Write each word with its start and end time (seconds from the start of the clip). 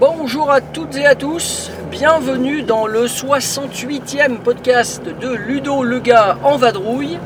Bonjour 0.00 0.50
à 0.50 0.60
toutes 0.62 0.96
et 0.96 1.04
à 1.04 1.14
tous, 1.14 1.70
bienvenue 1.90 2.62
dans 2.62 2.86
le 2.86 3.04
68e 3.04 4.38
podcast 4.38 5.02
de 5.04 5.34
Ludo 5.34 5.82
le 5.82 5.98
gars 6.00 6.38
en 6.42 6.56
vadrouille. 6.56 7.18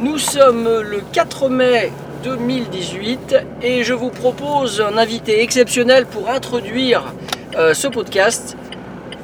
Nous 0.00 0.18
sommes 0.18 0.68
le 0.82 1.00
4 1.12 1.48
mai 1.48 1.90
2018 2.22 3.36
et 3.62 3.82
je 3.82 3.92
vous 3.92 4.10
propose 4.10 4.80
un 4.80 4.96
invité 4.96 5.42
exceptionnel 5.42 6.06
pour 6.06 6.30
introduire 6.30 7.12
euh, 7.56 7.74
ce 7.74 7.88
podcast. 7.88 8.56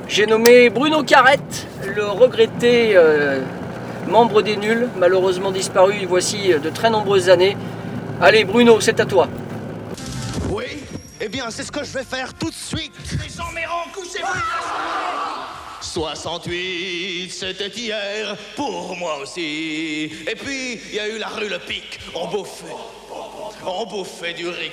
J'ai 0.09 0.27
nommé 0.27 0.71
Bruno 0.71 1.05
Carrette, 1.05 1.69
le 1.95 2.05
regretté 2.05 2.97
euh, 2.97 3.41
membre 4.09 4.43
des 4.43 4.57
nuls, 4.57 4.89
malheureusement 4.99 5.53
disparu 5.53 6.07
voici 6.09 6.49
de 6.49 6.71
très 6.71 6.91
nombreuses 6.91 7.31
années. 7.31 7.57
Allez 8.21 8.45
Bruno, 8.45 8.81
c'est 8.81 8.99
à 8.99 9.05
toi. 9.05 9.29
Oui 10.51 10.65
Eh 11.21 11.29
bien, 11.29 11.45
c'est 11.51 11.63
ce 11.63 11.71
que 11.71 11.85
je 11.85 11.93
vais 11.93 12.05
faire 12.05 12.35
tout 12.35 12.51
de 12.51 12.55
suite. 12.55 12.93
Les 13.13 13.41
emmerdants, 13.41 13.91
couchez-vous 13.95 15.14
68, 15.95 17.31
c'était 17.31 17.69
hier, 17.69 18.37
pour 18.57 18.97
moi 18.97 19.19
aussi. 19.23 20.11
Et 20.29 20.35
puis, 20.35 20.81
il 20.91 20.97
y 20.97 20.99
a 20.99 21.09
eu 21.09 21.19
la 21.19 21.29
rue 21.29 21.49
Le 21.49 21.61
Pic. 21.61 22.01
On 22.17 22.27
bouffait. 22.27 22.65
On 23.65 23.87
bouffait 23.87 24.33
du 24.33 24.49
riz. 24.49 24.73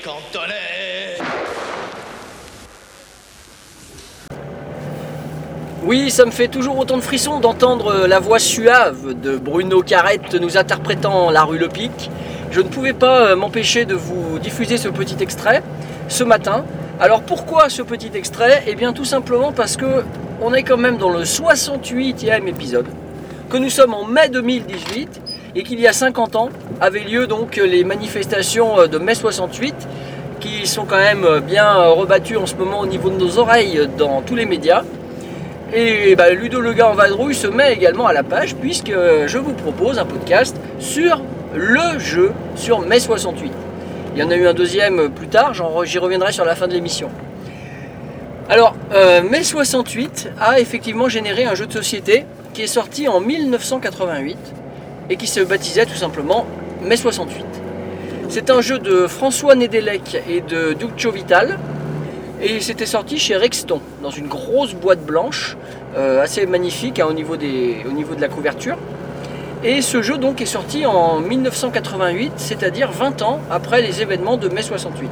Oui, 5.84 6.10
ça 6.10 6.26
me 6.26 6.32
fait 6.32 6.48
toujours 6.48 6.80
autant 6.80 6.98
de 6.98 7.04
frissons 7.04 7.40
d'entendre 7.40 8.08
la 8.08 8.20
voix 8.20 8.40
suave 8.40 9.14
de 9.14 9.38
Bruno 9.38 9.84
Carrette 9.84 10.34
nous 10.34 10.58
interprétant 10.58 11.30
La 11.30 11.44
rue 11.44 11.60
Le 11.60 11.70
Pic. 11.70 12.10
Je 12.50 12.62
ne 12.62 12.68
pouvais 12.68 12.94
pas 12.94 13.28
euh, 13.28 13.36
m'empêcher 13.36 13.86
de 13.86 13.94
vous 13.94 14.40
diffuser 14.40 14.78
ce 14.78 14.90
petit 14.90 15.18
extrait 15.22 15.62
ce 16.08 16.24
matin. 16.24 16.66
Alors 17.00 17.22
pourquoi 17.22 17.70
ce 17.70 17.84
petit 17.84 18.10
extrait? 18.16 18.64
Eh 18.66 18.74
bien 18.74 18.92
tout 18.92 19.06
simplement 19.06 19.52
parce 19.52 19.78
que 19.78 20.04
on 20.42 20.54
est 20.54 20.64
quand 20.64 20.78
même 20.78 20.98
dans 20.98 21.12
le 21.12 21.24
68e 21.24 22.48
épisode, 22.48 22.88
que 23.50 23.58
nous 23.58 23.70
sommes 23.70 23.94
en 23.94 24.06
mai 24.06 24.28
2018 24.30 25.22
et 25.56 25.64
qu'il 25.64 25.80
y 25.80 25.88
a 25.88 25.94
50 25.94 26.36
ans 26.36 26.50
avaient 26.80 27.04
lieu 27.04 27.28
donc 27.28 27.58
les 27.58 27.84
manifestations 27.84 28.88
de 28.88 28.98
mai 28.98 29.14
68 29.14 29.76
qui 30.40 30.66
sont 30.66 30.86
quand 30.86 30.98
même 30.98 31.42
bien 31.46 31.72
rebattues 31.76 32.38
en 32.38 32.48
ce 32.48 32.56
moment 32.56 32.80
au 32.80 32.88
niveau 32.88 33.12
de 33.12 33.18
nos 33.18 33.38
oreilles 33.38 33.88
dans 33.98 34.22
tous 34.22 34.36
les 34.36 34.46
médias. 34.46 34.84
Et 35.74 36.16
bah, 36.16 36.32
Ludo 36.32 36.60
Le 36.60 36.74
Gars 36.74 36.90
en 36.90 36.94
vadrouille 36.94 37.36
se 37.36 37.48
met 37.48 37.74
également 37.74 38.08
à 38.08 38.14
la 38.14 38.24
page 38.24 38.56
puisque 38.56 38.92
je 38.92 39.38
vous 39.38 39.54
propose 39.54 40.00
un 40.00 40.06
podcast 40.06 40.56
sur 40.80 41.22
le 41.54 42.00
jeu 42.00 42.32
sur 42.56 42.80
mai 42.80 43.00
68. 43.00 43.52
Il 44.16 44.20
y 44.20 44.24
en 44.24 44.32
a 44.32 44.36
eu 44.36 44.48
un 44.48 44.54
deuxième 44.54 45.10
plus 45.12 45.28
tard, 45.28 45.54
j'y 45.84 46.00
reviendrai 46.00 46.32
sur 46.32 46.46
la 46.46 46.56
fin 46.56 46.68
de 46.68 46.74
l'émission. 46.74 47.10
Alors, 48.52 48.76
euh, 48.94 49.22
mai 49.22 49.46
68 49.46 50.32
a 50.38 50.60
effectivement 50.60 51.08
généré 51.08 51.46
un 51.46 51.56
jeu 51.56 51.68
de 51.68 51.72
société 51.72 52.26
qui 52.54 52.64
est 52.64 52.68
sorti 52.68 53.08
en 53.08 53.22
1988 53.22 54.38
et 55.10 55.16
qui 55.16 55.26
se 55.26 55.40
baptisait 55.40 55.86
tout 55.86 55.96
simplement 55.96 56.46
mai 56.84 56.98
68. 56.98 57.46
C'est 58.28 58.50
un 58.50 58.60
jeu 58.60 58.78
de 58.78 59.08
François 59.08 59.56
Nedelec 59.56 60.22
et 60.30 60.42
de 60.42 60.74
Duccio 60.74 61.14
Vital 61.14 61.60
et 62.42 62.60
c'était 62.60 62.86
sorti 62.86 63.20
chez 63.20 63.38
Rexton 63.38 63.80
dans 64.04 64.12
une 64.12 64.28
grosse 64.28 64.74
boîte 64.74 65.06
blanche 65.06 65.56
euh, 65.96 66.22
assez 66.22 66.46
magnifique 66.46 67.00
hein, 67.00 67.08
au, 67.10 67.14
niveau 67.14 67.36
au 67.36 67.92
niveau 67.94 68.16
de 68.16 68.22
la 68.22 68.28
couverture. 68.28 68.78
Et 69.64 69.82
ce 69.82 70.02
jeu 70.02 70.18
donc 70.18 70.42
est 70.42 70.46
sorti 70.46 70.86
en 70.86 71.22
1988, 71.22 72.34
c'est-à-dire 72.36 72.92
20 72.92 73.22
ans 73.22 73.40
après 73.50 73.82
les 73.82 74.02
événements 74.02 74.36
de 74.36 74.50
mai 74.50 74.62
68. 74.62 75.10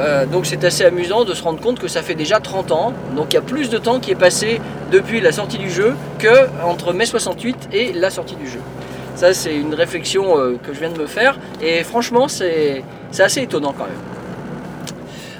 Euh, 0.00 0.24
donc 0.24 0.46
c'est 0.46 0.64
assez 0.64 0.84
amusant 0.84 1.24
de 1.24 1.34
se 1.34 1.42
rendre 1.42 1.60
compte 1.60 1.78
que 1.78 1.88
ça 1.88 2.02
fait 2.02 2.14
déjà 2.14 2.40
30 2.40 2.72
ans, 2.72 2.94
donc 3.16 3.26
il 3.30 3.34
y 3.34 3.38
a 3.38 3.42
plus 3.42 3.68
de 3.68 3.76
temps 3.76 4.00
qui 4.00 4.10
est 4.10 4.16
passé 4.16 4.60
depuis 4.90 5.20
la 5.20 5.30
sortie 5.30 5.58
du 5.58 5.70
jeu 5.70 5.94
que 6.18 6.48
entre 6.64 6.94
mai 6.94 7.04
68 7.04 7.68
et 7.72 7.92
la 7.92 8.08
sortie 8.08 8.36
du 8.36 8.48
jeu. 8.48 8.60
Ça 9.14 9.34
c'est 9.34 9.54
une 9.54 9.74
réflexion 9.74 10.38
euh, 10.38 10.58
que 10.62 10.72
je 10.72 10.80
viens 10.80 10.88
de 10.88 10.98
me 10.98 11.06
faire 11.06 11.38
et 11.60 11.84
franchement 11.84 12.28
c'est 12.28 12.82
assez 13.18 13.42
étonnant 13.42 13.74
quand 13.76 13.84
même. 13.84 13.92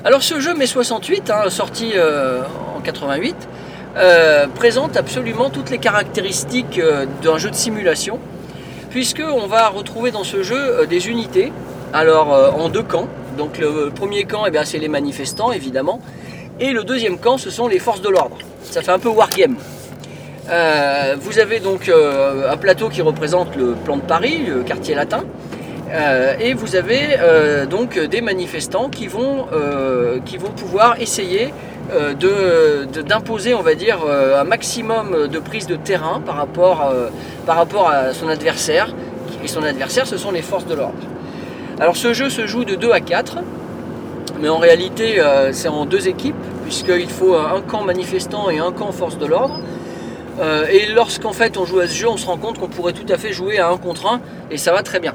Alors 0.05 0.23
ce 0.23 0.41
jeu 0.41 0.53
mai 0.53 0.67
68, 0.67 1.31
hein, 1.31 1.49
sorti 1.49 1.93
euh, 1.95 2.43
en 2.77 2.81
88, 2.81 3.35
euh, 3.97 4.47
présente 4.55 4.99
absolument 4.99 5.49
toutes 5.49 5.71
les 5.71 5.79
caractéristiques 5.79 6.81
d'un 7.23 7.39
jeu 7.39 7.49
de 7.49 7.55
simulation, 7.55 8.19
puisque 8.91 9.23
on 9.27 9.47
va 9.47 9.69
retrouver 9.69 10.11
dans 10.11 10.25
ce 10.25 10.43
jeu 10.43 10.87
des 10.87 11.09
unités, 11.09 11.51
alors 11.95 12.55
en 12.59 12.69
deux 12.69 12.83
camps. 12.83 13.09
Donc 13.37 13.59
le 13.59 13.91
premier 13.95 14.25
camp, 14.25 14.45
eh 14.47 14.59
c'est 14.65 14.79
les 14.79 14.89
manifestants 14.89 15.53
évidemment, 15.53 16.01
et 16.59 16.73
le 16.73 16.85
deuxième 16.85 17.19
camp, 17.19 17.39
ce 17.39 17.51
sont 17.51 17.69
les 17.69 17.79
forces 17.79 18.03
de 18.03 18.09
l'ordre. 18.09 18.37
Ça 18.63 18.83
fait 18.83 18.93
un 18.93 18.99
peu 18.99 19.09
wargame. 19.09 19.57
vous 21.21 21.39
avez 21.39 21.61
donc 21.61 21.91
un 21.91 22.57
plateau 22.57 22.89
qui 22.89 23.03
représente 23.03 23.57
le 23.57 23.73
plan 23.73 23.97
de 23.97 24.03
Paris, 24.03 24.43
le 24.47 24.63
quartier 24.63 24.95
latin. 24.95 25.25
et 26.39 26.53
vous 26.55 26.77
avez 26.77 27.17
donc 27.71 27.99
des 27.99 28.21
manifestants 28.21 28.89
qui 28.91 29.07
vont, 29.07 29.47
pouvoir 30.57 31.01
essayer 31.01 31.53
euh, 31.93 32.85
d'imposer, 32.85 33.55
on 33.55 33.63
va 33.63 33.75
dire, 33.75 33.99
euh, 34.07 34.41
un 34.41 34.45
maximum 34.45 35.27
de 35.27 35.39
prise 35.41 35.67
de 35.67 35.75
terrain 35.75 36.23
euh, 36.29 37.09
par 37.47 37.57
rapport 37.57 37.91
à 37.91 38.13
son 38.13 38.29
adversaire. 38.29 38.95
Et 39.43 39.49
son 39.49 39.63
adversaire, 39.63 40.07
ce 40.07 40.17
sont 40.17 40.31
les 40.31 40.43
forces 40.43 40.67
de 40.67 40.75
l'ordre. 40.75 40.99
Alors 41.81 41.97
ce 41.97 42.13
jeu 42.13 42.29
se 42.29 42.47
joue 42.47 42.65
de 42.65 42.75
2 42.75 42.93
à 42.93 43.01
4, 43.01 43.39
mais 44.41 44.49
en 44.49 44.59
réalité 44.59 45.23
c'est 45.53 45.69
en 45.69 45.87
deux 45.87 46.09
équipes, 46.09 46.35
puisqu'il 46.65 47.09
faut 47.09 47.35
un 47.35 47.63
camp 47.63 47.83
manifestant 47.83 48.51
et 48.51 48.59
un 48.59 48.71
camp 48.71 48.93
force 48.93 49.17
de 49.17 49.25
l'ordre. 49.27 49.59
et 50.71 50.87
lorsqu'en 50.93 51.33
fait 51.33 51.57
on 51.57 51.65
joue 51.65 51.81
à 51.81 51.87
ce 51.87 51.95
jeu, 51.95 52.09
on 52.09 52.19
se 52.19 52.27
rend 52.27 52.37
compte 52.37 52.59
qu'on 52.59 52.69
pourrait 52.69 52.93
tout 52.93 53.11
à 53.11 53.17
fait 53.17 53.33
jouer 53.33 53.59
à 53.59 53.71
1 53.71 53.79
contre 53.79 54.07
1, 54.07 54.21
et 54.51 54.59
ça 54.59 54.73
va 54.73 54.83
très 54.83 55.01
bien. 55.01 55.15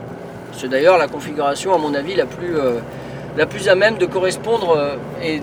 C'est 0.58 0.70
d'ailleurs 0.70 0.98
la 0.98 1.08
configuration, 1.08 1.74
à 1.74 1.78
mon 1.78 1.94
avis, 1.94 2.16
la 2.16 2.26
plus, 2.26 3.68
à 3.68 3.76
même 3.76 3.98
de 3.98 4.06
correspondre 4.06 4.76
euh, 4.78 4.96
et, 5.22 5.40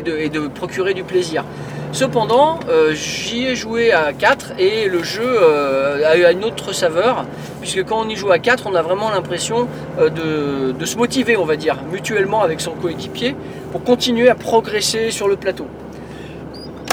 de, 0.00 0.48
procurer 0.48 0.94
du 0.94 1.04
plaisir. 1.04 1.44
Cependant, 1.94 2.58
euh, 2.68 2.92
j'y 2.92 3.46
ai 3.46 3.54
joué 3.54 3.92
à 3.92 4.12
4 4.12 4.54
et 4.58 4.88
le 4.88 5.04
jeu 5.04 5.22
euh, 5.24 6.10
a 6.10 6.32
une 6.32 6.42
autre 6.42 6.72
saveur, 6.72 7.24
puisque 7.60 7.84
quand 7.84 8.04
on 8.04 8.08
y 8.08 8.16
joue 8.16 8.32
à 8.32 8.40
4, 8.40 8.66
on 8.66 8.74
a 8.74 8.82
vraiment 8.82 9.10
l'impression 9.10 9.68
de, 10.00 10.84
se 10.84 10.96
motiver, 10.96 11.36
on 11.36 11.44
va 11.44 11.54
dire, 11.54 11.76
mutuellement 11.92 12.42
avec 12.42 12.60
son 12.60 12.72
coéquipier 12.72 13.36
pour 13.70 13.84
continuer 13.84 14.28
à 14.28 14.34
progresser 14.34 15.12
sur 15.12 15.28
le 15.28 15.36
plateau. 15.36 15.66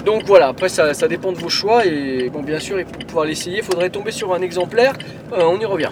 Donc 0.06 0.22
voilà, 0.28 0.50
après 0.50 0.70
ça, 0.70 0.94
dépend 1.08 1.32
de 1.32 1.40
vos 1.40 1.50
choix 1.50 1.84
et 1.84 2.30
bon 2.32 2.44
bien 2.44 2.60
sûr 2.60 2.78
pour 2.86 3.04
pouvoir 3.04 3.26
l'essayer, 3.26 3.58
il 3.58 3.64
faudrait 3.64 3.90
tomber 3.90 4.12
sur 4.12 4.36
un 4.36 4.42
exemplaire, 4.44 4.94
on 5.32 5.60
y 5.60 5.66
revient. 5.66 5.90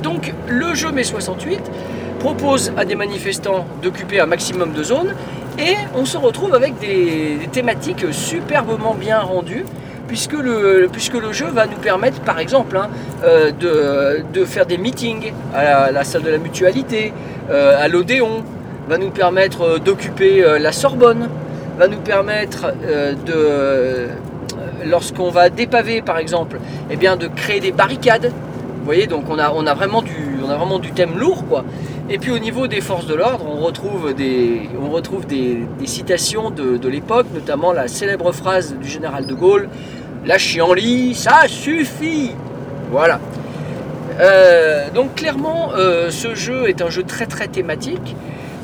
donc 0.00 0.32
le 0.46 0.74
jeu 0.74 0.92
mai 0.92 1.02
68 1.02 1.60
propose 2.26 2.72
à 2.76 2.84
des 2.84 2.96
manifestants 2.96 3.64
d'occuper 3.84 4.18
un 4.18 4.26
maximum 4.26 4.72
de 4.72 4.82
zones 4.82 5.14
et 5.60 5.76
on 5.94 6.04
se 6.04 6.18
retrouve 6.18 6.56
avec 6.56 6.76
des, 6.80 7.38
thématiques 7.52 8.04
superbement 8.10 8.94
bien 8.94 9.20
rendues 9.20 9.64
puisque 10.08 10.32
le, 10.32 10.88
puisque 10.90 11.14
le 11.14 11.32
jeu 11.32 11.46
va 11.46 11.66
nous 11.66 11.76
permettre 11.76 12.20
par 12.22 12.40
exemple 12.40 12.76
hein, 12.78 12.88
euh, 13.22 13.52
de, 14.32 14.44
faire 14.44 14.66
des 14.66 14.76
meetings 14.76 15.32
à 15.54 15.92
la, 15.92 16.02
salle 16.02 16.24
de 16.24 16.30
la 16.30 16.38
mutualité, 16.38 17.12
euh, 17.48 17.80
à 17.80 17.86
l'Odéon, 17.86 18.42
va 18.88 18.98
nous 18.98 19.10
permettre 19.10 19.60
euh, 19.62 19.78
d'occuper 19.78 20.44
la 20.58 20.72
Sorbonne, 20.72 21.28
va 21.78 21.86
nous 21.86 22.00
permettre 22.00 22.74
de 23.24 24.08
lorsqu'on 24.84 25.30
va 25.30 25.48
dépaver 25.48 26.02
par 26.02 26.18
exemple, 26.18 26.58
eh 26.90 26.96
bien 26.96 27.16
de 27.16 27.28
créer 27.28 27.60
des 27.60 27.70
barricades. 27.70 28.32
Vous 28.78 28.84
voyez 28.84 29.06
donc 29.06 29.30
on 29.30 29.38
a, 29.38 29.52
on 29.52 29.64
a 29.64 29.74
vraiment 29.74 30.02
du 30.02 30.26
on 30.44 30.50
a 30.50 30.56
vraiment 30.56 30.78
du 30.80 30.90
thème 30.90 31.18
lourd 31.18 31.46
quoi. 31.48 31.64
Et 32.08 32.18
puis 32.18 32.30
au 32.30 32.38
niveau 32.38 32.68
des 32.68 32.80
forces 32.80 33.06
de 33.06 33.14
l'ordre, 33.14 33.44
on 33.44 33.64
retrouve 33.64 34.14
des, 34.14 34.68
citations 35.86 36.50
de, 36.50 36.88
l'époque, 36.88 37.26
notamment 37.34 37.72
la 37.72 37.88
célèbre 37.88 38.30
phrase 38.30 38.76
du 38.80 38.88
général 38.88 39.26
de 39.26 39.34
Gaulle 39.34 39.68
La 40.24 40.38
chienlit, 40.38 41.14
ça 41.14 41.48
suffit 41.48 42.30
Voilà. 42.92 43.18
Euh, 44.20 44.88
donc 44.90 45.16
clairement, 45.16 45.72
euh, 45.74 46.10
ce 46.10 46.34
jeu 46.34 46.68
est 46.68 46.80
un 46.80 46.90
jeu 46.90 47.02
très 47.02 47.26
très 47.26 47.48
thématique, 47.48 48.14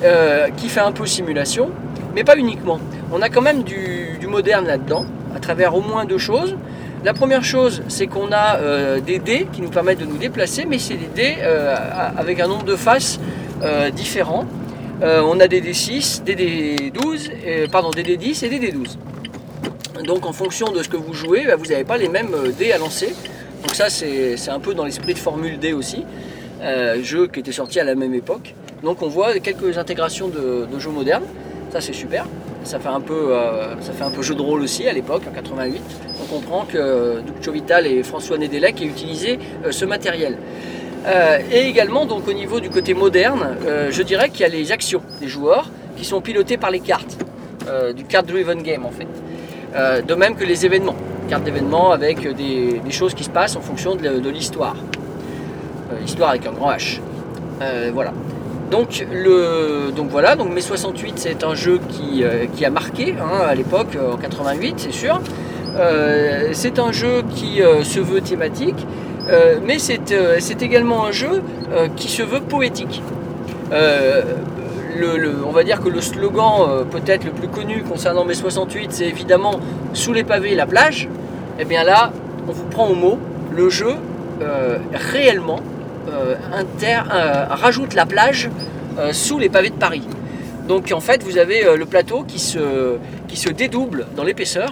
euh, 0.05 0.49
qui 0.57 0.69
fait 0.69 0.81
un 0.81 0.93
peu 0.93 1.05
simulation, 1.05 1.71
mais 2.15 2.23
pas 2.23 2.37
uniquement. 2.37 2.79
On 3.13 3.21
a 3.23 3.29
quand 3.29 3.43
même 3.43 3.65
du 3.65 4.27
moderne 4.29 4.67
là-dedans, 4.67 5.05
à 5.37 5.41
travers 5.41 5.75
au 5.75 5.81
moins 5.81 6.05
deux 6.05 6.17
choses. 6.17 6.57
La 7.05 7.15
première 7.15 7.43
chose, 7.43 7.83
c'est 7.89 8.07
qu'on 8.07 8.31
a 8.31 8.59
euh, 8.59 9.01
des 9.01 9.19
dés 9.19 9.49
qui 9.53 9.61
nous 9.61 9.71
permettent 9.71 9.99
de 9.99 10.05
nous 10.05 10.19
déplacer, 10.19 10.65
mais 10.65 10.79
c'est 10.79 10.95
des 10.95 11.09
dés 11.13 11.35
euh, 11.41 11.75
avec 12.17 12.39
un 12.39 12.47
nombre 12.47 12.63
de 12.63 12.77
faces 12.77 13.19
euh, 13.63 13.91
différents. 13.91 14.47
on 15.03 15.41
a 15.41 15.49
des 15.49 15.61
D6, 15.61 16.23
des 16.23 16.37
D12, 16.37 17.69
pardon, 17.73 17.91
des 17.91 18.05
D10 18.05 18.45
et 18.45 18.49
des 18.49 18.71
D12. 18.71 18.99
Donc 20.05 20.27
en 20.27 20.33
fonction 20.33 20.71
de 20.71 20.81
ce 20.81 20.89
que 20.89 20.97
vous 20.97 21.13
jouez, 21.13 21.45
bah, 21.45 21.57
vous 21.57 21.67
n'avez 21.67 21.83
pas 21.83 21.97
les 21.97 22.09
mêmes 22.09 22.37
dés 22.57 22.71
à 22.71 22.79
lancer. 22.79 23.13
Donc 23.65 23.75
ça 23.75 23.91
c'est 23.91 24.51
un 24.51 24.61
peu 24.61 24.73
dans 24.75 24.85
l'esprit 24.85 25.15
de 25.15 25.19
Formule 25.19 25.59
D 25.59 25.73
aussi, 25.73 26.05
jeu 27.03 27.27
qui 27.27 27.41
était 27.41 27.53
sorti 27.53 27.81
à 27.81 27.85
la 27.85 27.97
même 27.97 28.15
époque. 28.15 28.55
Donc 28.85 29.03
on 29.03 29.09
voit 29.09 29.37
quelques 29.41 29.77
intégrations 29.77 30.29
de, 30.29 30.69
de 30.73 30.79
jeux 30.79 30.91
modernes, 30.91 31.27
ça 31.73 31.81
c'est 31.81 31.93
super. 31.93 32.27
Ça 32.65 32.79
fait, 32.79 32.89
un 32.89 33.01
peu, 33.01 33.35
ça 33.81 34.05
un 34.05 34.11
peu 34.13 34.23
jeu 34.23 34.37
de 34.37 34.41
rôle 34.41 34.63
aussi 34.63 34.87
à 34.87 34.93
l'époque, 34.93 35.23
en 35.29 35.35
88 35.35 35.83
on 36.23 36.27
comprend 36.27 36.65
que 36.65 37.21
Duccio 37.21 37.53
Vital 37.53 37.87
et 37.87 38.03
François 38.03 38.39
Nedelec 38.39 38.81
aient 38.81 38.87
utilisé 38.87 39.39
euh, 39.65 39.73
ce 39.73 39.85
matériel. 39.85 40.37
Euh, 41.07 41.39
et 41.51 41.69
également, 41.69 42.07
donc 42.07 42.29
au 42.29 42.33
niveau 42.33 42.61
du 42.61 42.71
côté 42.71 42.95
moderne, 42.95 43.57
euh, 43.67 43.89
je 43.91 44.03
dirais 44.03 44.29
qu'il 44.31 44.41
y 44.41 44.45
a 44.45 44.49
les 44.49 44.71
actions 44.71 45.03
des 45.21 45.29
joueurs 45.29 45.71
qui 45.97 46.05
sont 46.05 46.21
pilotées 46.21 46.57
par 46.57 46.71
les 46.71 46.81
cartes, 46.81 47.19
du 47.95 48.05
card-driven 48.05 48.61
game 48.63 48.85
en 48.85 48.91
fait. 48.91 49.07
de 50.03 50.15
même 50.15 50.35
que 50.35 50.45
les 50.45 50.67
événements, 50.67 50.97
cartes 51.29 51.45
d'événements 51.45 51.93
avec 51.93 52.27
des, 52.35 52.81
choses 52.91 53.15
qui 53.15 53.23
se 53.23 53.31
passent 53.31 53.55
en 53.55 53.61
fonction 53.61 53.95
de, 53.95 54.29
l'histoire. 54.29 54.75
Histoire 56.05 56.31
avec 56.31 56.45
un 56.47 56.53
grand 56.53 56.73
H. 56.73 56.99
voilà. 57.93 58.13
Donc, 58.73 59.07
le, 59.13 59.93
donc 59.95 60.09
voilà, 60.09 60.35
donc 60.35 60.53
Mai 60.53 60.63
68 60.63 61.13
c'est 61.17 61.45
un 61.45 61.55
jeu 61.55 61.79
qui, 61.91 62.25
qui 62.57 62.65
a 62.65 62.71
marqué 62.71 63.15
hein, 63.21 63.45
à 63.47 63.55
l'époque, 63.55 63.99
en 64.13 64.17
88 64.17 64.75
c'est 64.79 64.93
sûr. 64.93 65.21
Euh, 65.77 66.51
c'est 66.53 66.79
un 66.79 66.93
jeu 66.93 67.23
qui 67.35 67.63
euh, 67.63 67.83
se 67.83 67.99
veut 67.99 68.21
thématique, 68.21 68.87
euh, 69.31 69.59
mais 69.65 69.79
c'est 69.79 70.63
également 70.63 71.07
un 71.07 71.13
jeu 71.13 71.43
qui 71.97 72.09
se 72.09 72.23
veut 72.23 72.41
poétique. 72.41 73.03
on 73.71 75.51
va 75.53 75.65
dire 75.65 75.81
que 75.81 75.89
le 75.89 76.01
slogan 76.01 76.85
peut-être 76.91 77.25
le 77.25 77.31
plus 77.31 77.49
connu 77.49 77.83
concernant 77.83 78.25
mai 78.25 78.35
68, 78.35 78.93
c'est 78.93 79.07
évidemment 79.07 79.61
sous 79.95 80.13
les 80.13 80.25
pavés 80.25 80.55
la 80.55 80.67
plage. 80.67 81.09
Et 81.59 81.63
eh 81.63 81.65
bien 81.65 81.85
là, 81.85 82.13
on 82.49 82.53
vous 82.53 82.65
prend 82.65 82.89
au 82.89 82.95
mot, 82.95 83.19
le 83.55 83.69
jeu 83.71 83.95
réellement 84.93 85.61
rajoute 87.51 87.95
la 87.95 88.07
plage 88.07 88.51
sous 89.13 89.39
les 89.39 89.49
pavés 89.49 89.71
de 89.71 89.77
Paris. 89.77 90.03
Donc 90.69 90.93
en 90.93 91.01
fait, 91.01 91.23
vous 91.23 91.39
avez 91.39 91.77
le 91.77 91.87
plateau 91.87 92.25
qui 92.25 92.39
se 92.39 93.49
dédouble 93.51 94.07
dans 94.17 94.25
l'épaisseur 94.25 94.71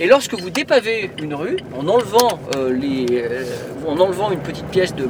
et 0.00 0.06
lorsque 0.08 0.34
vous 0.34 0.50
dépavez 0.50 1.10
une 1.22 1.34
rue, 1.34 1.58
en 1.78 1.86
enlevant, 1.86 2.40
euh, 2.56 2.72
les, 2.72 3.06
euh, 3.12 3.44
en 3.86 3.98
enlevant 4.00 4.32
une 4.32 4.40
petite 4.40 4.66
pièce 4.66 4.94
de, 4.94 5.08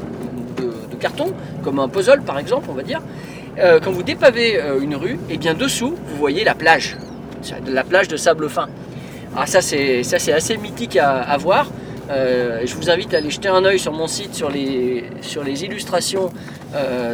carton, 1.00 1.34
comme 1.62 1.80
un 1.80 1.88
puzzle 1.88 2.22
par 2.22 2.38
exemple, 2.38 2.68
on 2.70 2.72
va 2.72 2.82
dire, 2.82 3.02
euh, 3.58 3.78
quand 3.82 3.90
vous 3.90 4.02
dépavez 4.02 4.58
une 4.80 4.96
rue, 4.96 5.18
et 5.28 5.34
eh 5.34 5.36
bien 5.36 5.52
dessous, 5.52 5.96
vous 6.06 6.16
voyez 6.16 6.44
la 6.44 6.54
plage, 6.54 6.96
la 7.66 7.84
plage 7.84 8.08
de 8.08 8.16
sable 8.16 8.48
fin. 8.48 8.68
Ah, 9.36 9.44
ça 9.46 9.60
c'est 9.60 10.32
assez 10.32 10.56
mythique 10.56 10.96
à, 10.96 11.36
voir. 11.36 11.66
Je 12.08 12.74
vous 12.74 12.90
invite 12.90 13.14
à 13.14 13.18
aller 13.18 13.30
jeter 13.30 13.48
un 13.48 13.64
oeil 13.64 13.78
sur 13.78 13.92
mon 13.92 14.06
site 14.06 14.34
sur 14.34 14.50
les, 14.50 15.04
sur 15.20 15.42
les 15.42 15.64
illustrations 15.64 16.30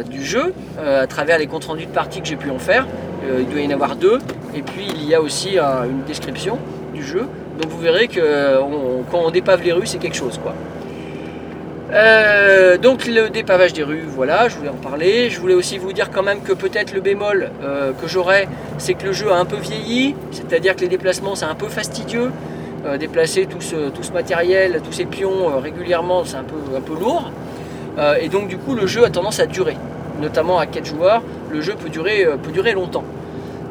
du 0.09 0.23
jeu, 0.23 0.53
à 0.83 1.07
travers 1.07 1.37
les 1.37 1.47
comptes 1.47 1.65
rendus 1.65 1.85
de 1.85 1.91
partie 1.91 2.21
que 2.21 2.27
j'ai 2.27 2.35
pu 2.35 2.49
en 2.49 2.59
faire. 2.59 2.87
il 3.39 3.47
doit 3.47 3.61
y 3.61 3.67
en 3.67 3.71
avoir 3.71 3.95
deux. 3.95 4.19
Et 4.55 4.61
puis 4.61 4.87
il 4.93 5.07
y 5.07 5.15
a 5.15 5.21
aussi 5.21 5.57
une 5.57 6.03
description 6.07 6.59
du 6.93 7.03
jeu. 7.03 7.27
Donc 7.61 7.71
vous 7.71 7.79
verrez 7.79 8.07
que 8.07 8.59
quand 9.11 9.19
on 9.19 9.31
dépave 9.31 9.63
les 9.63 9.71
rues, 9.71 9.87
c'est 9.87 9.99
quelque 9.99 10.17
chose. 10.17 10.39
quoi. 10.41 10.53
Euh, 11.93 12.77
donc 12.77 13.05
le 13.05 13.29
dépavage 13.29 13.73
des 13.73 13.83
rues, 13.83 14.03
voilà, 14.07 14.47
je 14.47 14.55
voulais 14.55 14.69
en 14.69 14.75
parler. 14.75 15.29
Je 15.29 15.39
voulais 15.39 15.53
aussi 15.53 15.77
vous 15.77 15.91
dire 15.91 16.09
quand 16.09 16.23
même 16.23 16.41
que 16.41 16.53
peut-être 16.53 16.93
le 16.93 17.01
bémol 17.01 17.51
euh, 17.63 17.91
que 17.91 18.07
j'aurais, 18.07 18.47
c'est 18.77 18.93
que 18.93 19.07
le 19.07 19.11
jeu 19.11 19.29
a 19.31 19.35
un 19.35 19.45
peu 19.45 19.57
vieilli, 19.57 20.15
c'est-à-dire 20.31 20.75
que 20.75 20.81
les 20.81 20.87
déplacements 20.87 21.35
c'est 21.35 21.45
un 21.45 21.55
peu 21.55 21.67
fastidieux. 21.67 22.31
Euh, 22.85 22.97
déplacer 22.97 23.45
tout 23.45 23.61
ce, 23.61 24.11
matériel, 24.11 24.81
tous 24.83 24.91
ces 24.91 25.05
pions 25.05 25.59
régulièrement, 25.59 26.23
c'est 26.25 26.37
un 26.37 26.43
peu, 26.43 26.75
un 26.75 26.81
peu 26.81 26.93
lourd. 26.99 27.31
et 28.19 28.29
donc 28.29 28.47
du 28.47 28.57
coup 28.57 28.73
le 28.73 28.87
jeu 28.87 29.05
a 29.05 29.09
tendance 29.09 29.39
à 29.39 29.45
durer, 29.45 29.77
notamment 30.19 30.57
à 30.57 30.65
4 30.65 30.85
joueurs, 30.85 31.21
le 31.51 31.61
jeu 31.61 31.75
peut 31.75 31.89
durer, 31.89 32.25
peut 32.41 32.51
durer 32.51 32.73
longtemps. 32.73 33.03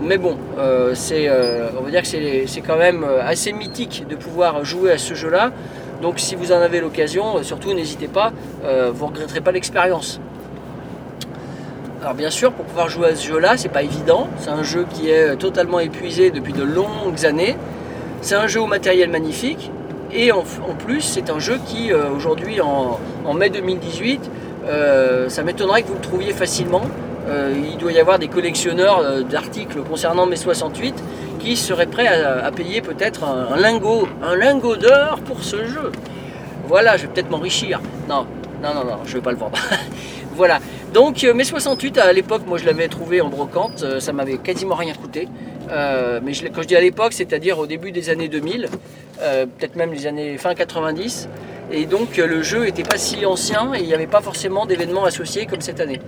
Mais 0.03 0.17
bon, 0.17 0.37
euh, 0.59 0.95
euh, 1.13 1.69
on 1.79 1.83
va 1.83 1.91
dire 1.91 2.03
que 2.03 2.09
c'est 2.09 2.61
quand 2.67 2.79
même 2.79 3.05
euh, 3.05 3.23
assez 3.23 3.53
mythique 3.53 4.07
de 4.09 4.17
pouvoir 4.17 4.65
jouer 4.65 4.93
à 4.93 4.99
ce 4.99 5.13
jeu-là. 5.13 5.53
Donc 6.01 6.19
si 6.19 6.35
vous 6.37 6.53
en 6.53 6.61
avez 6.61 6.81
l'occasion, 6.81 7.43
surtout 7.43 7.75
n'hésitez 7.75 8.09
pas, 8.09 8.33
vous 8.63 9.05
ne 9.05 9.11
regretterez 9.11 9.43
pas 9.43 9.53
l'expérience. 9.53 10.19
Alors 12.01 12.15
bien 12.15 12.31
sûr, 12.31 12.53
pour 12.53 12.65
pouvoir 12.65 12.89
jouer 12.89 13.09
à 13.09 13.17
ce 13.17 13.29
jeu-là, 13.29 13.59
c'est 13.59 13.69
pas 13.69 13.83
évident. 13.83 14.29
C'est 14.39 14.49
un 14.49 14.63
jeu 14.63 14.87
qui 14.95 15.11
est 15.11 15.37
totalement 15.37 15.79
épuisé 15.79 16.31
depuis 16.31 16.55
de 16.55 16.63
longues 16.63 17.27
années. 17.27 17.55
C'est 18.21 18.35
un 18.35 18.47
jeu 18.47 18.61
au 18.61 18.67
matériel 18.67 19.11
magnifique. 19.11 19.71
Et 20.13 20.33
en, 20.33 20.43
plus, 20.87 21.03
c'est 21.03 21.31
un 21.31 21.39
jeu 21.39 21.59
qui, 21.67 21.93
aujourd'hui, 21.93 22.61
en, 22.61 22.99
mai 23.35 23.49
2018, 23.49 24.31
ça 25.29 25.43
m'étonnerait 25.45 25.83
que 25.83 25.89
vous 25.89 25.95
le 25.95 26.01
trouviez 26.01 26.33
facilement. 26.33 26.83
Euh, 27.29 27.55
il 27.71 27.77
doit 27.77 27.93
y 27.93 28.01
avoir 28.01 28.19
des 28.19 28.29
collectionneurs 28.29 28.99
euh, 29.01 29.23
d'articles 29.23 29.83
concernant 29.83 30.27
mai 30.27 30.37
68 30.37 30.95
qui 31.39 31.57
seraient 31.57 31.87
prêts 31.87 32.09
à, 32.09 32.51
payer 32.51 32.83
peut-être 32.83 33.25
un, 33.25 33.57
lingot, 33.57 34.09
un 34.23 34.37
lingot 34.37 34.77
d'or 34.77 35.21
pour 35.25 35.43
ce 35.43 35.65
jeu. 35.65 35.93
Voilà, 36.67 36.97
je 36.97 37.03
vais 37.03 37.13
peut-être 37.13 37.31
m'enrichir. 37.31 37.81
Non, 38.09 38.27
non, 38.63 38.75
non, 38.75 38.85
non, 38.85 38.99
je 39.05 39.11
ne 39.11 39.15
vais 39.15 39.23
pas 39.23 39.31
le 39.31 39.39
vendre. 39.39 39.59
voilà. 40.35 40.59
Donc 40.93 41.25
euh, 41.25 41.33
mai 41.33 41.45
68 41.45 41.99
à 41.99 42.13
l'époque, 42.13 42.43
moi 42.47 42.59
je 42.59 42.67
l'avais 42.67 42.89
trouvé 42.89 43.21
en 43.21 43.29
brocante, 43.29 44.01
ça 44.01 44.13
m'avait 44.13 44.39
quasiment 44.39 44.75
rien 44.75 44.93
coûté. 44.93 45.29
Mais 45.71 46.33
quand 46.55 46.63
je 46.63 46.67
dis 46.67 46.77
à 46.77 46.81
l'époque, 46.81 47.13
c'est-à-dire 47.13 47.59
au 47.59 47.67
début 47.67 47.93
des 47.93 48.11
années 48.11 48.29
2000, 48.29 48.69
peut-être 49.19 49.77
même 49.77 49.93
les 49.93 50.07
années 50.07 50.39
fin 50.39 50.55
90. 50.55 51.29
Et 51.73 51.87
donc 51.87 52.17
le 52.17 52.43
jeu 52.43 52.65
n'était 52.65 52.83
pas 52.83 52.99
si 52.99 53.25
ancien 53.25 53.73
et 53.75 53.81
il 53.81 53.87
n'y 53.87 53.95
avait 53.95 54.07
pas 54.07 54.21
forcément 54.21 54.67
d'événements 54.67 55.05
associés 55.05 55.47
comme 55.47 55.61
cette 55.61 55.81
année. 55.81 56.01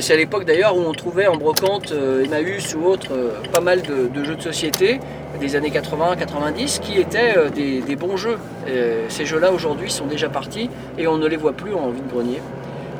C'est 0.00 0.14
à 0.14 0.16
l'époque 0.16 0.44
d'ailleurs 0.46 0.76
où 0.76 0.80
on 0.80 0.92
trouvait 0.92 1.26
en 1.26 1.36
brocante, 1.36 1.92
euh, 1.92 2.24
Emmaüs 2.24 2.74
ou 2.74 2.86
autre, 2.86 3.12
euh, 3.12 3.30
pas 3.52 3.60
mal 3.60 3.82
de, 3.82 4.24
jeux 4.24 4.34
de 4.34 4.42
société 4.42 4.98
des 5.38 5.54
années 5.54 5.70
80-90 5.70 6.80
qui 6.80 6.98
étaient 6.98 7.36
euh, 7.36 7.50
des, 7.50 7.96
bons 7.96 8.16
jeux. 8.16 8.38
ces 9.08 9.26
jeux-là 9.26 9.52
aujourd'hui 9.52 9.90
sont 9.90 10.06
déjà 10.06 10.28
partis 10.28 10.70
et 10.98 11.06
on 11.06 11.18
ne 11.18 11.26
les 11.26 11.36
voit 11.36 11.52
plus 11.52 11.74
en 11.74 11.90
vide-grenier. 11.90 12.40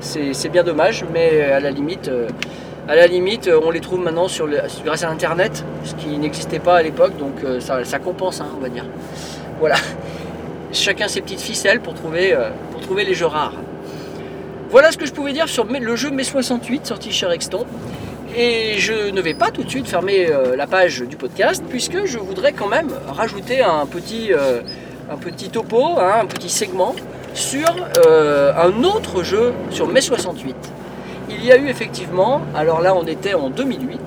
C'est 0.01 0.49
bien 0.49 0.63
dommage, 0.63 1.05
mais 1.13 1.41
à 1.43 1.61
la 1.61 1.71
limite, 1.71 2.11
à 2.91 2.97
la 2.97 3.07
limite 3.07 3.49
on 3.49 3.71
les 3.71 3.81
trouve 3.81 4.01
maintenant 4.01 4.29
sur 4.29 4.49
grâce 4.85 5.05
à 5.05 5.09
Internet, 5.09 5.65
ce 5.85 5.95
qui 5.95 6.19
n'existait 6.19 6.59
pas 6.59 6.77
à 6.77 6.83
l'époque, 6.83 7.17
donc 7.17 7.37
ça, 7.61 7.99
compense, 7.99 8.41
hein, 8.41 8.49
on 8.57 8.61
va 8.61 8.69
dire. 8.69 8.85
Voilà. 9.61 9.77
Chacun 10.73 11.09
ses 11.09 11.21
petites 11.21 11.41
ficelles 11.41 11.81
pour 11.81 11.95
trouver, 11.95 12.37
pour 12.73 12.81
trouver 12.81 13.05
les 13.05 13.15
jeux 13.15 13.27
rares. 13.27 13.55
Voilà 14.71 14.93
ce 14.93 14.99
que 14.99 15.07
je 15.07 15.13
pouvais 15.13 15.33
dire 15.33 15.49
sur 15.49 15.65
le 15.65 15.97
jeu 15.97 16.11
Mai 16.11 16.23
68 16.23 16.87
sorti 16.87 17.11
chez 17.11 17.27
Rexton. 17.27 17.67
Et 18.37 18.79
je 18.79 19.11
ne 19.11 19.21
vais 19.21 19.35
pas 19.35 19.51
tout 19.51 19.65
de 19.65 19.69
suite 19.69 19.89
fermer 19.89 20.29
euh, 20.31 20.55
la 20.55 20.69
page 20.69 21.01
du 21.01 21.17
podcast 21.17 21.65
puisque 21.69 22.05
je 22.05 22.19
voudrais 22.19 22.53
quand 22.53 22.69
même 22.69 22.89
rajouter 23.09 23.63
un 23.63 23.87
petit, 23.87 24.33
euh, 24.33 24.61
un 25.11 25.17
petit 25.17 25.49
topo, 25.49 25.99
hein, 25.99 26.21
un 26.23 26.27
petit 26.27 26.49
segment 26.49 26.95
sur 27.35 27.75
euh, 28.07 28.53
un 28.57 28.85
autre 28.85 29.25
jeu 29.25 29.53
sur 29.71 29.89
Mai 29.89 30.01
68. 30.01 30.55
Il 31.31 31.45
y 31.45 31.53
a 31.53 31.57
eu 31.57 31.69
effectivement, 31.69 32.43
alors 32.55 32.81
là 32.81 32.95
on 32.95 33.07
était 33.07 33.35
en 33.35 33.49
2008, 33.49 34.01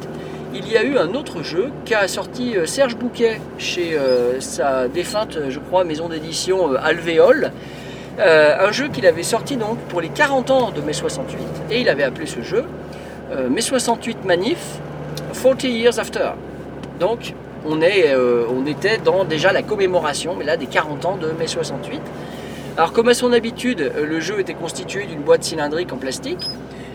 il 0.53 0.69
y 0.69 0.77
a 0.77 0.83
eu 0.83 0.97
un 0.97 1.15
autre 1.15 1.41
jeu 1.41 1.71
qu'a 1.85 2.07
sorti 2.07 2.53
Serge 2.65 2.95
Bouquet 2.95 3.41
chez 3.57 3.97
sa 4.39 4.87
défunte, 4.87 5.39
je 5.49 5.57
crois, 5.57 5.83
maison 5.83 6.09
d'édition 6.09 6.75
Alvéole 6.75 7.51
euh, 8.19 8.67
un 8.67 8.71
jeu 8.71 8.89
qu'il 8.89 9.07
avait 9.07 9.23
sorti 9.23 9.57
donc 9.57 9.79
pour 9.89 9.99
les 9.99 10.09
40 10.09 10.51
ans 10.51 10.71
de 10.71 10.81
mai 10.81 10.93
68 10.93 11.39
et 11.71 11.81
il 11.81 11.89
avait 11.89 12.03
appelé 12.03 12.27
ce 12.27 12.43
jeu 12.43 12.63
euh, 13.31 13.49
mai 13.49 13.61
68 13.61 14.23
Manif 14.23 14.59
40 15.41 15.63
Years 15.63 15.97
After. 15.97 16.29
Donc 16.99 17.33
on, 17.65 17.81
est, 17.81 18.09
euh, 18.09 18.45
on 18.55 18.67
était 18.67 18.99
dans 18.99 19.23
déjà 19.23 19.51
la 19.51 19.63
commémoration, 19.63 20.35
mais 20.37 20.45
là 20.45 20.57
des 20.57 20.67
40 20.67 21.05
ans 21.05 21.17
de 21.17 21.31
mai 21.39 21.47
68. 21.47 21.99
Alors 22.77 22.93
comme 22.93 23.07
à 23.07 23.15
son 23.15 23.33
habitude, 23.33 23.91
le 23.99 24.19
jeu 24.19 24.39
était 24.39 24.53
constitué 24.53 25.05
d'une 25.05 25.21
boîte 25.21 25.43
cylindrique 25.43 25.91
en 25.91 25.97
plastique 25.97 26.47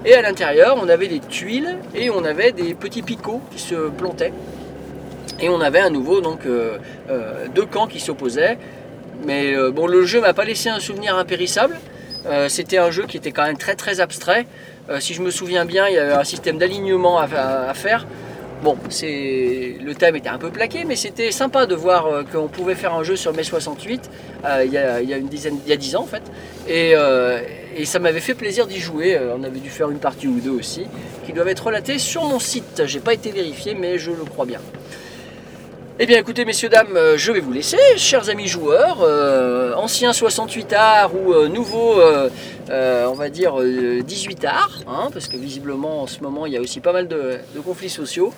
et 0.04 0.14
à 0.14 0.22
l'intérieur 0.22 0.78
on 0.82 0.88
avait 0.88 1.08
des 1.08 1.20
tuiles 1.20 1.76
et 1.94 2.10
on 2.10 2.24
avait 2.24 2.52
des 2.52 2.74
petits 2.74 3.02
picots 3.02 3.40
qui 3.50 3.60
se 3.60 3.88
plantaient. 3.90 4.32
Et 5.40 5.48
on 5.48 5.60
avait 5.60 5.80
à 5.80 5.90
nouveau 5.90 6.20
donc 6.20 6.40
deux 7.54 7.66
camps 7.66 7.86
qui 7.86 8.00
s'opposaient, 8.00 8.58
mais 9.24 9.54
euh, 9.54 9.70
bon, 9.70 9.86
le 9.86 10.04
jeu 10.04 10.20
m'a 10.20 10.32
pas 10.32 10.44
laissé 10.44 10.68
un 10.68 10.80
souvenir 10.80 11.16
impérissable. 11.16 11.76
Euh, 12.26 12.48
c'était 12.48 12.78
un 12.78 12.90
jeu 12.90 13.06
qui 13.06 13.16
était 13.16 13.32
quand 13.32 13.44
même 13.44 13.56
très 13.56 13.74
très 13.74 14.00
abstrait. 14.00 14.46
Euh, 14.90 15.00
si 15.00 15.14
je 15.14 15.22
me 15.22 15.30
souviens 15.30 15.64
bien, 15.64 15.88
il 15.88 15.94
y 15.94 15.98
avait 15.98 16.12
un 16.12 16.24
système 16.24 16.58
d'alignement 16.58 17.18
à, 17.18 17.74
faire. 17.74 18.06
Bon, 18.62 18.76
c'est 18.88 19.76
le 19.80 19.94
thème 19.94 20.16
était 20.16 20.28
un 20.28 20.38
peu 20.38 20.50
plaqué, 20.50 20.84
mais 20.84 20.96
c'était 20.96 21.30
sympa 21.30 21.66
de 21.66 21.76
voir 21.76 22.06
euh, 22.06 22.22
qu'on 22.24 22.48
pouvait 22.48 22.74
faire 22.74 22.92
un 22.92 23.04
jeu 23.04 23.14
sur 23.14 23.32
mai 23.32 23.44
68 23.44 24.10
euh, 24.44 24.64
il 24.64 24.72
y, 24.72 24.78
a, 24.78 25.00
y 25.00 25.14
a 25.14 25.16
une 25.16 25.28
dizaine, 25.28 25.58
il 25.64 25.70
y 25.70 25.72
a 25.72 25.76
10 25.76 25.94
ans 25.94 26.02
en 26.02 26.06
fait, 26.06 26.22
et, 26.66 26.92
euh, 26.96 27.40
ça 27.84 28.00
m'avait 28.00 28.18
fait 28.18 28.34
plaisir 28.34 28.66
d'y 28.66 28.80
jouer. 28.80 29.16
On 29.38 29.44
avait 29.44 29.60
dû 29.60 29.70
faire 29.70 29.88
une 29.90 30.00
partie 30.00 30.26
ou 30.26 30.40
deux 30.40 30.50
aussi, 30.50 30.86
qui 31.24 31.32
doivent 31.32 31.46
être 31.46 31.66
relatées 31.66 32.00
sur 32.00 32.24
mon 32.24 32.40
site. 32.40 32.82
J'ai 32.86 32.98
pas 32.98 33.14
été 33.14 33.30
vérifié, 33.30 33.74
mais 33.74 33.98
je 33.98 34.10
le 34.10 34.24
crois 34.24 34.46
bien. 34.46 34.58
Eh 36.00 36.06
bien 36.06 36.18
écoutez 36.18 36.44
messieurs 36.44 36.68
dames, 36.68 36.96
euh, 36.96 37.18
je 37.18 37.32
vais 37.32 37.40
vous 37.40 37.50
laisser, 37.50 37.76
chers 37.96 38.28
amis 38.28 38.46
joueurs, 38.46 38.98
euh, 39.02 39.74
anciens 39.74 40.12
68 40.12 40.72
arts 40.72 41.10
ou 41.12 41.32
euh, 41.32 41.48
nouveaux, 41.48 42.00
on 42.70 43.14
va 43.14 43.30
dire 43.30 43.60
euh, 43.60 44.00
18 44.02 44.44
arts, 44.44 44.82
hein, 44.86 45.08
parce 45.12 45.26
que 45.26 45.36
visiblement 45.36 46.02
en 46.02 46.06
ce 46.06 46.20
moment 46.20 46.46
il 46.46 46.52
y 46.52 46.56
a 46.56 46.60
aussi 46.60 46.78
pas 46.78 46.92
mal 46.92 47.08
de, 47.08 47.40
conflits 47.64 47.90
sociaux. 47.90 48.32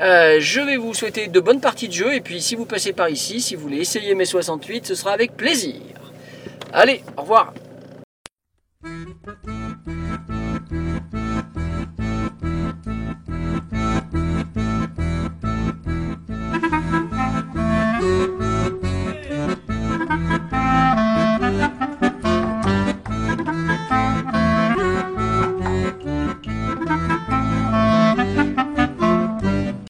Je 0.00 0.66
vais 0.66 0.76
vous 0.76 0.92
souhaiter 0.92 1.28
de 1.28 1.38
bonnes 1.38 1.60
parties 1.60 1.86
de 1.86 1.92
jeu 1.92 2.14
et 2.14 2.20
puis 2.20 2.42
si 2.42 2.56
vous 2.56 2.66
passez 2.66 2.92
par 2.92 3.08
ici, 3.08 3.40
si 3.40 3.54
vous 3.54 3.62
voulez 3.62 3.78
essayer 3.78 4.16
mes 4.16 4.24
68, 4.24 4.84
ce 4.84 4.96
sera 4.96 5.12
avec 5.12 5.36
plaisir. 5.36 5.76
Allez, 6.72 7.04
au 7.16 7.20
revoir. 7.20 7.54